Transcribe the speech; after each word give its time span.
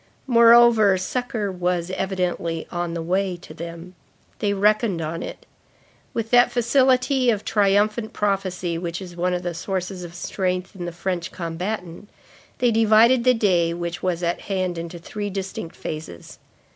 Moreover, 0.25 0.97
succor 0.97 1.51
was, 1.51 1.91
evidently, 1.91 2.65
on 2.71 2.95
the 2.95 3.03
way 3.03 3.37
to 3.37 3.53
them. 3.53 3.93
They 4.39 4.51
reckoned 4.51 4.99
on 4.99 5.21
it. 5.21 5.45
With 6.11 6.31
that 6.31 6.51
facility 6.51 7.29
of 7.29 7.45
triumphant 7.45 8.11
prophecy 8.11 8.79
which 8.79 8.99
is 8.99 9.15
one 9.15 9.35
of 9.35 9.43
the 9.43 9.53
sources 9.53 10.03
of 10.03 10.15
strength 10.15 10.75
in 10.75 10.85
the 10.85 10.91
French 10.91 11.31
combatant, 11.31 12.09
they 12.57 12.71
divided 12.71 13.23
the 13.25 13.35
day 13.35 13.75
which 13.75 14.01
was 14.01 14.23
at 14.23 14.41
hand 14.41 14.79
into 14.79 14.97
three 14.97 15.29
distinct 15.29 15.75
phases. 15.75 16.39